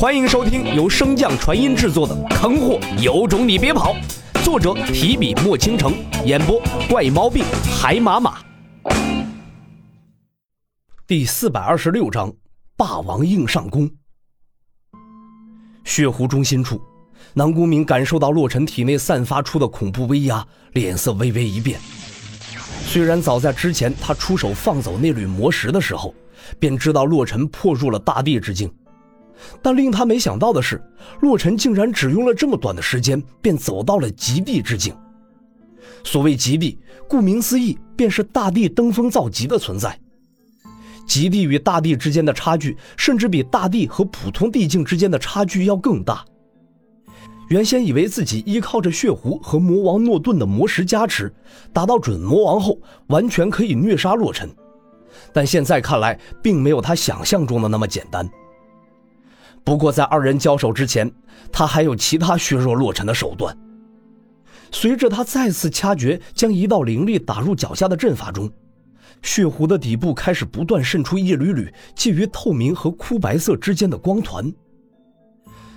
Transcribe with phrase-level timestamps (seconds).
[0.00, 3.94] 欢迎收听由升降传音制作的《坑货有种你别跑》，
[4.42, 5.92] 作者提笔墨倾城，
[6.24, 6.58] 演播
[6.88, 7.44] 怪猫病
[7.78, 8.38] 海马马。
[11.06, 12.32] 第四百二十六章：
[12.78, 13.90] 霸王硬上弓。
[15.84, 16.80] 血湖中心处，
[17.34, 20.42] 南宫明感受到洛尘体内散发出的恐怖威压，
[20.72, 21.78] 脸色微微一变。
[22.86, 26.14] 虽然早在之前他出手放走那缕魔石的时候，
[26.58, 28.72] 便知道洛尘破入了大地之境。
[29.62, 30.82] 但令他没想到的是，
[31.20, 34.94] 洛尘竟然只用了这么短的时间，便走到了极地之境。
[36.04, 39.98] 所谓极地，顾名思义，便是大地登峰造极的存在。
[41.06, 46.24] 极地与大地之间的差距，甚至比大地和普通地境之间的差距要更大。
[47.48, 51.34] 原先以为自己依靠着血狐和魔王诺顿的魔石加持，
[51.72, 52.78] 达到准魔王后，
[53.08, 54.48] 完全可以虐杀洛尘，
[55.32, 58.30] 但现在看来，并没有他想象中的那么简单。
[59.64, 61.10] 不过，在二人交手之前，
[61.52, 63.56] 他还有其他削弱洛尘的手段。
[64.72, 68.50] 随着他再次掐诀，将一道灵力打入脚下的阵法中，
[69.22, 74.52] 血湖的底部开始不断渗出一缕缕介于透明和枯白色之间的光团。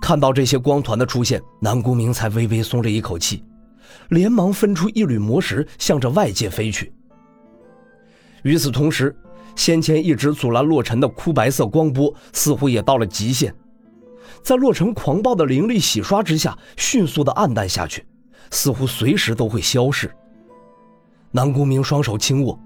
[0.00, 3.42] 看到这些光团的出现，南宫明才微微松了一口气，
[4.10, 6.92] 连忙分出一缕魔石，向着外界飞去。
[8.42, 9.16] 与此同时，
[9.56, 13.54] 先前一直阻拦洛尘的枯白色光波，似乎也到了极限。
[14.42, 18.06] 在洛城狂暴的灵力洗刷之下，迅速的暗淡下去，
[18.50, 20.14] 似乎随时都会消逝。
[21.30, 22.58] 南宫明双手轻握，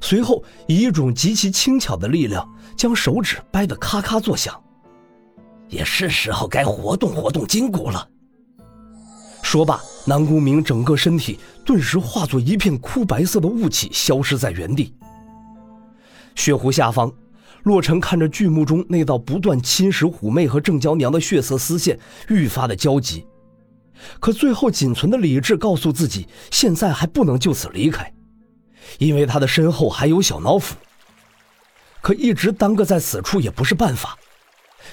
[0.00, 4.60] 随后以一种极其轻巧的力量，将手指掰得咔咔作响。
[5.68, 8.08] 也是时候该活动活动筋骨了。
[9.42, 14.94] 说罢，南宫明整个身体顿时化作一片枯白色的雾气，消失在原地。
[16.34, 17.12] 血湖下方。
[17.64, 23.26] 洛尘看着巨幕中那道不断侵蚀虎妹和郑娇娘的血色丝线，愈发的焦急。
[24.20, 28.12] 可最后仅存的理智告诉自己，现在还不能就此离开，
[28.98, 30.76] 因为他的身后还有小脑斧。
[32.00, 34.16] 可一直耽搁在此处也不是办法，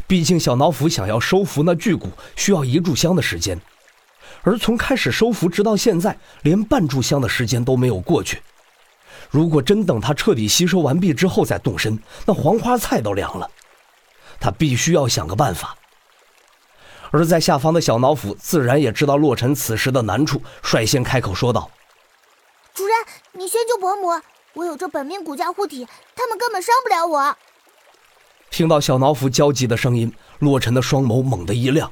[0.07, 3.61] 毕竟小脑斧想要收服那巨骨，需要一炷香的时间，
[4.41, 8.41] 而从开始收服直到现在，连半炷香的时间都没有过去。
[9.35, 13.51] 如果真等他彻底吸收完毕之后再动身，那黄花菜都凉了。
[14.39, 15.75] 他必须要想个办法。
[17.11, 21.69] 而在下方的小脑斧自然也知道洛尘此时的难处，率先开口说道
[22.73, 22.95] ：“主人，
[23.33, 24.21] 你先救伯母，
[24.53, 25.85] 我有这本命骨架护体，
[26.15, 27.37] 他们根本伤不了我。”
[28.49, 31.91] 听到小脑斧焦急的声音，洛尘的双眸猛地一亮，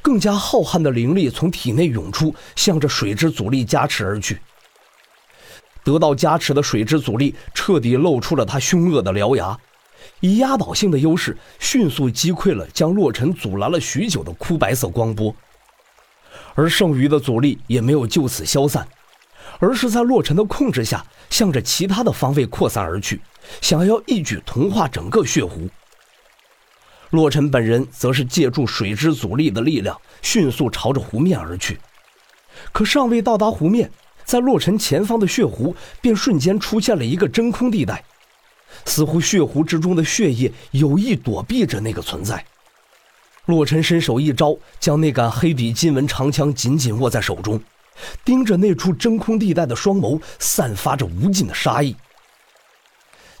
[0.00, 4.40] 更加浩瀚的灵力从体内涌出，向着水之阻力加持而去。
[5.84, 9.58] 得到加持的水之阻力彻底露出了他凶恶的獠牙，
[10.20, 15.34] 以压倒性的优势迅速击溃了将洛尘阻拦了许久的枯白色光波。
[16.54, 18.86] 而剩余的阻力也没有就此消散，
[19.58, 23.20] 而是在洛尘的控制下向着其他的方位扩散而去，
[23.60, 25.68] 想要一举同化整个血湖。
[27.10, 31.78] 洛尘本人则是借助水之阻力的力量，迅速朝着湖面而去，
[32.72, 33.90] 可尚未到达湖面。
[34.30, 38.04] 在洛尘前方的血湖，便瞬间出现了一个真空地带，
[38.84, 42.44] 似乎血湖之中的血液有意躲避着那个存在。
[43.46, 47.60] 洛尘伸手一招，将那杆黑底金纹长枪紧紧握在手中，
[48.24, 51.96] 盯着那处真空地带的双眸散发着无尽的杀意。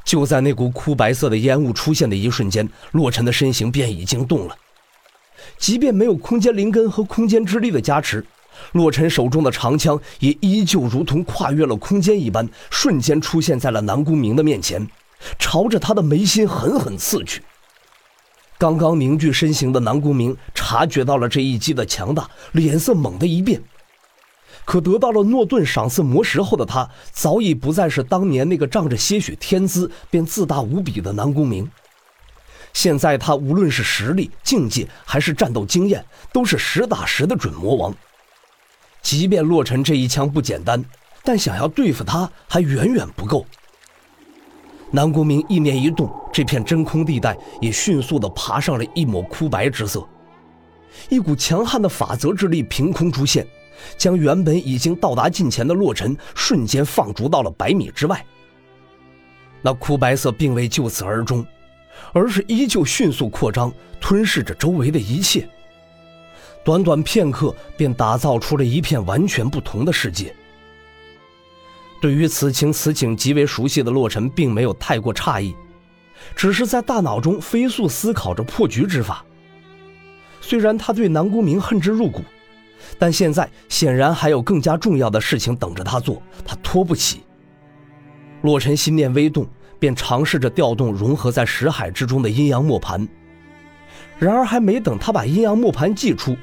[0.02, 4.56] 就在那股枯白色的烟雾出现的一瞬间，洛尘的身形便已经动了，
[5.56, 8.26] 即便没有空间灵根和空间之力的加持。
[8.72, 14.86] 洛尘手中的长枪也依旧如同跨越了空间一般，瞬间出现在了南宫明的面前，
[15.38, 17.42] 朝着他的眉心狠狠刺去。
[18.58, 23.62] 刚刚凝聚身形的南宫明察觉到了这一击的强大，脸色猛地一变。
[24.66, 31.68] 可得到了诺顿赏赐魔石后的他，早已不再是当年那个仗着些许天资便自大无比的南宫明。
[32.72, 37.92] 现在他无论是实力、境界还是战斗经验，都是实打实的准魔王。
[39.10, 40.80] 即便洛尘这一枪不简单，
[41.24, 43.44] 但想要对付他还远远不够。
[44.92, 50.08] 南宫明意念一动，这片真空地带也迅速地爬上了一抹枯白之色，
[51.08, 53.44] 一股强悍的法则之力凭空出现，
[53.98, 58.24] 将原本已经到达近前的洛尘瞬间放逐到了百米之外。
[59.60, 61.44] 那枯白色并未就此而终，
[62.12, 65.48] 而是依旧迅速扩张，吞噬着周围的一切。
[66.64, 70.34] 短短片刻，便打造出了一片完全不同的世界。
[72.00, 75.54] 对于此情此景极为熟悉的洛尘，并没有太过诧异，
[76.34, 79.24] 只是在大脑中飞速思考着破局之法。
[80.40, 82.22] 虽然他对南宫明恨之入骨，
[82.98, 87.20] 但现在显然还有更加重要的事情等着他做，他拖不起。
[88.42, 89.46] 洛尘心念微动，
[89.78, 93.06] 便尝试着调动融合在石海之中的阴阳磨盘。
[94.18, 96.34] 然而，还没等他把阴阳磨盘祭出，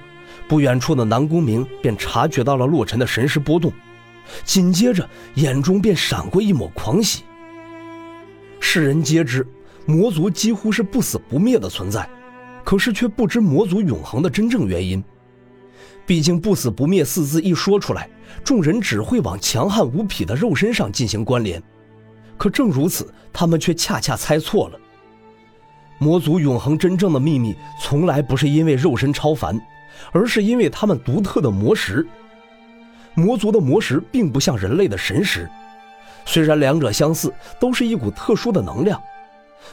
[0.47, 3.71] 不远处的南宫明便察觉到了洛尘的神识波动，
[4.43, 7.23] 紧接着眼中便闪过一抹狂喜。
[8.59, 9.45] 世人皆知，
[9.85, 12.07] 魔族几乎是不死不灭的存在，
[12.63, 15.03] 可是却不知魔族永恒的真正原因。
[16.05, 18.09] 毕竟“不死不灭”四字一说出来，
[18.43, 21.61] 众人只会往强悍无匹的肉身上进行关联。
[22.37, 24.79] 可正如此，他们却恰恰猜错了。
[25.99, 29.59] 魔族永恒真正的秘密，从来不是因为肉身超凡，
[30.11, 32.05] 而是因为他们独特的魔石。
[33.13, 35.49] 魔族的魔石并不像人类的神石，
[36.25, 39.01] 虽然两者相似，都是一股特殊的能量，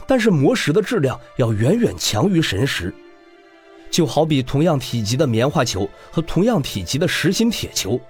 [0.07, 2.93] 但是魔石的质量要远远强于神石。
[3.91, 8.01] 就好比同样体积的棉花球和同样体积的实心铁球，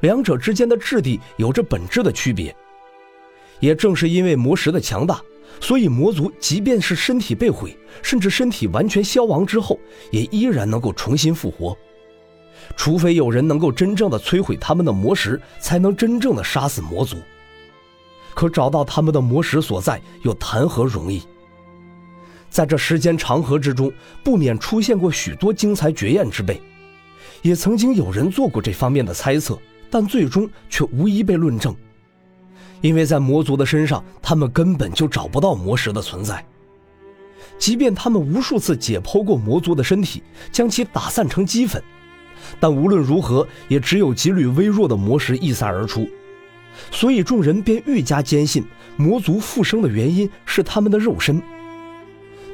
[0.00, 2.54] 两者之间的质地有着本质的区别。
[3.60, 5.20] 也正是因为魔石的强大。
[5.60, 9.78] 所以魔族即便是身体被毁，甚至身体完全消亡之后，
[10.10, 11.76] 也依然能够重新复活。
[12.76, 17.16] 除非有人能够真正的摧毁他们的魔石，才能真正的杀死魔族。
[18.34, 21.22] 可找到他们的魔石所在，又谈何容易？
[22.48, 26.60] 在这时间长河之中，不免出现过许多精彩绝艳之辈，
[27.42, 29.58] 也曾经有人做过这方面的猜测，
[29.90, 31.74] 但最终却无一被论证。
[32.82, 36.44] 因为在魔族的身上，他们根本就找不到魔石的存在。
[37.58, 41.82] 即便他们无数次解剖过魔族的身体，将其打散成齑粉，
[42.58, 46.08] 但无论如何，也只有几缕微弱的魔石溢散而出。
[46.90, 48.64] 所以众人便愈加坚信，
[48.96, 51.40] 魔族复生的原因是他们的肉身。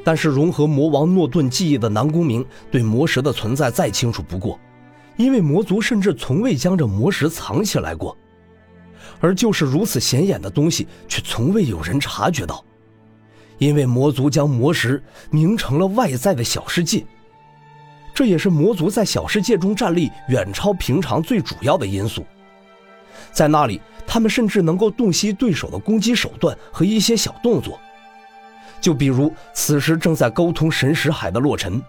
[0.03, 4.59] 但是融合魔王诺顿记忆的南宫明，对魔石的存在再清楚不过，
[5.17, 8.15] 因为魔族甚至从未将这魔石藏起来过。
[9.19, 12.63] 而就是如此显眼的东西，却从未有人察觉到，
[13.57, 17.05] 因为魔族将魔石凝成了外在的小世界，
[18.13, 22.25] 这也是魔族在小世界中战力远超平常最主要的因素。
[23.31, 27.79] 在那里，他们甚至能够洞悉对手的攻击手段和一些小动作，
[28.81, 31.81] 就比如此时正在沟通神识海的洛尘。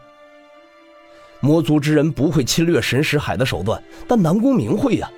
[1.41, 5.11] 魔族之人不会侵略神识海的手段，但南宫明会呀。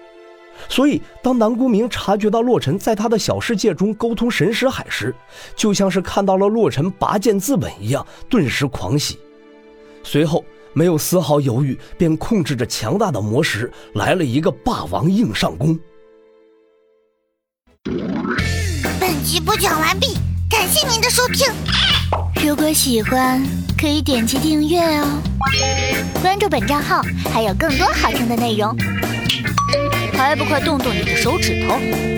[0.68, 5.14] 所以，当南宫明察觉到洛尘在他的小世界中沟通神识海时，
[5.56, 9.18] 就像是看到了洛尘拔剑自刎一样，顿时狂喜。
[10.02, 15.78] 随后，没有丝毫犹豫，便控制着强大的魔石来了一个霸王硬上弓。
[19.00, 20.14] 本集播讲完毕，
[20.48, 21.46] 感谢您的收听。
[22.44, 23.42] 如果喜欢，
[23.78, 25.22] 可以点击订阅哦，
[26.20, 28.76] 关注本账号还有更多好听的内容。
[30.22, 32.11] 还不快动动你的手指头！